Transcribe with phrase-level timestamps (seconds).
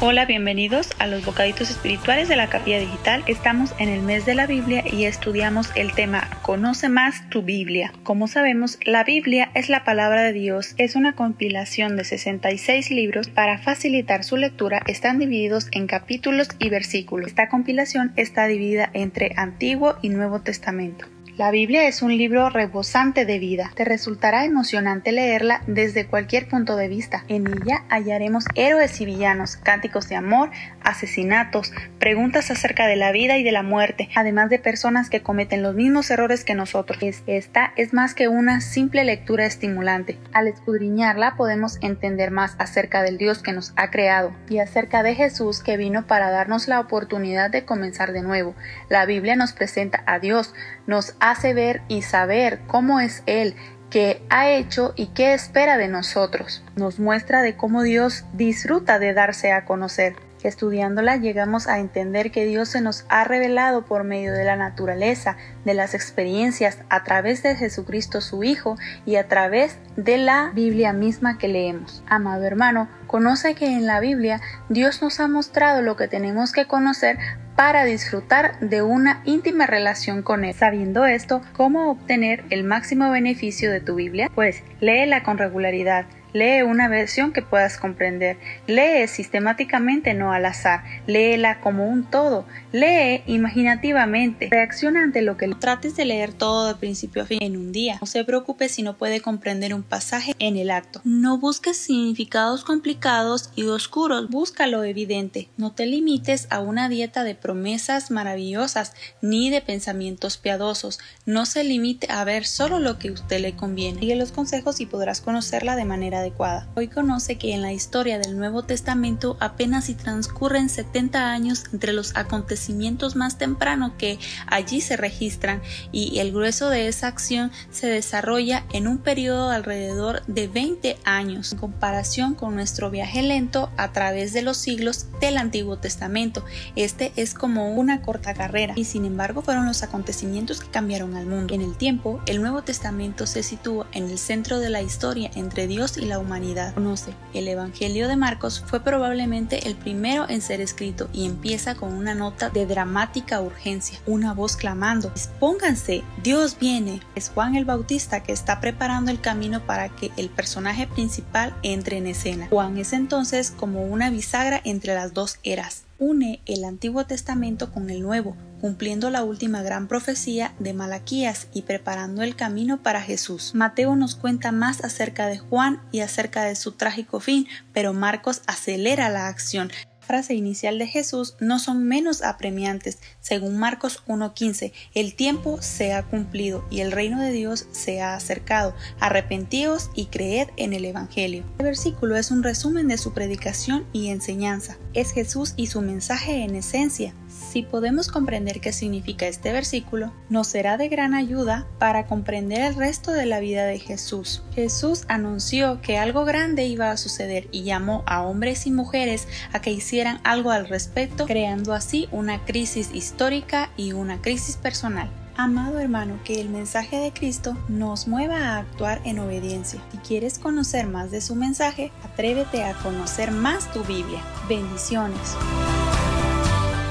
[0.00, 3.24] Hola, bienvenidos a los bocaditos espirituales de la capilla digital.
[3.26, 7.92] Estamos en el mes de la Biblia y estudiamos el tema Conoce más tu Biblia.
[8.04, 13.28] Como sabemos, la Biblia es la palabra de Dios, es una compilación de 66 libros.
[13.28, 17.26] Para facilitar su lectura están divididos en capítulos y versículos.
[17.26, 21.06] Esta compilación está dividida entre Antiguo y Nuevo Testamento.
[21.38, 23.70] La Biblia es un libro rebosante de vida.
[23.76, 27.22] Te resultará emocionante leerla desde cualquier punto de vista.
[27.28, 30.50] En ella hallaremos héroes y villanos, cánticos de amor,
[30.82, 35.62] asesinatos, preguntas acerca de la vida y de la muerte, además de personas que cometen
[35.62, 36.98] los mismos errores que nosotros.
[37.28, 40.18] Esta es más que una simple lectura estimulante.
[40.32, 45.14] Al escudriñarla podemos entender más acerca del Dios que nos ha creado y acerca de
[45.14, 48.56] Jesús que vino para darnos la oportunidad de comenzar de nuevo.
[48.88, 50.52] La Biblia nos presenta a Dios,
[50.88, 53.54] nos hace ver y saber cómo es Él,
[53.90, 56.62] qué ha hecho y qué espera de nosotros.
[56.76, 60.27] Nos muestra de cómo Dios disfruta de darse a conocer.
[60.42, 65.36] Estudiándola llegamos a entender que Dios se nos ha revelado por medio de la naturaleza,
[65.64, 70.92] de las experiencias, a través de Jesucristo su Hijo y a través de la Biblia
[70.92, 72.02] misma que leemos.
[72.06, 76.66] Amado hermano, conoce que en la Biblia Dios nos ha mostrado lo que tenemos que
[76.66, 77.18] conocer
[77.56, 80.54] para disfrutar de una íntima relación con Él.
[80.54, 84.30] Sabiendo esto, ¿cómo obtener el máximo beneficio de tu Biblia?
[84.32, 88.36] Pues léela con regularidad Lee una versión que puedas comprender.
[88.66, 90.82] Lee sistemáticamente, no al azar.
[91.06, 92.46] Léela como un todo.
[92.72, 94.48] Lee imaginativamente.
[94.50, 97.98] Reacciona ante lo que trates de leer todo de principio a fin en un día.
[98.00, 101.00] No se preocupe si no puede comprender un pasaje en el acto.
[101.04, 104.28] No busques significados complicados y oscuros.
[104.28, 105.48] Busca lo evidente.
[105.56, 110.98] No te limites a una dieta de promesas maravillosas ni de pensamientos piadosos.
[111.24, 114.00] No se limite a ver solo lo que a usted le conviene.
[114.00, 116.68] Sigue los consejos y podrás conocerla de manera adecuada.
[116.74, 121.92] Hoy conoce que en la historia del Nuevo Testamento apenas si transcurren 70 años entre
[121.92, 125.62] los acontecimientos más tempranos que allí se registran
[125.92, 130.98] y el grueso de esa acción se desarrolla en un periodo de alrededor de 20
[131.04, 136.44] años en comparación con nuestro viaje lento a través de los siglos del Antiguo Testamento.
[136.76, 141.26] Este es como una corta carrera y sin embargo fueron los acontecimientos que cambiaron al
[141.26, 141.54] mundo.
[141.54, 145.66] En el tiempo, el Nuevo Testamento se sitúa en el centro de la historia entre
[145.66, 147.14] Dios y la humanidad conoce.
[147.34, 152.14] El Evangelio de Marcos fue probablemente el primero en ser escrito y empieza con una
[152.14, 157.00] nota de dramática urgencia, una voz clamando, dispónganse, Dios viene.
[157.14, 161.98] Es Juan el Bautista que está preparando el camino para que el personaje principal entre
[161.98, 162.48] en escena.
[162.48, 167.90] Juan es entonces como una bisagra entre las dos eras une el Antiguo Testamento con
[167.90, 173.54] el Nuevo, cumpliendo la última gran profecía de Malaquías y preparando el camino para Jesús.
[173.54, 178.42] Mateo nos cuenta más acerca de Juan y acerca de su trágico fin, pero Marcos
[178.46, 179.70] acelera la acción,
[180.08, 182.98] frase inicial de Jesús no son menos apremiantes.
[183.20, 188.14] Según Marcos 1.15, el tiempo se ha cumplido y el reino de Dios se ha
[188.14, 188.74] acercado.
[189.00, 191.44] Arrepentíos y creed en el Evangelio.
[191.58, 194.78] El versículo es un resumen de su predicación y enseñanza.
[194.94, 197.14] Es Jesús y su mensaje en esencia.
[197.50, 202.74] Si podemos comprender qué significa este versículo, nos será de gran ayuda para comprender el
[202.74, 204.42] resto de la vida de Jesús.
[204.54, 209.62] Jesús anunció que algo grande iba a suceder y llamó a hombres y mujeres a
[209.62, 215.10] que hicieran algo al respecto, creando así una crisis histórica y una crisis personal.
[215.34, 219.80] Amado hermano, que el mensaje de Cristo nos mueva a actuar en obediencia.
[219.90, 224.20] Si quieres conocer más de su mensaje, atrévete a conocer más tu Biblia.
[224.50, 225.34] Bendiciones.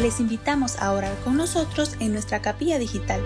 [0.00, 3.20] Les invitamos a orar con nosotros en nuestra capilla digital.